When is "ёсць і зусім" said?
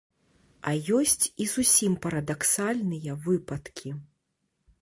0.99-1.99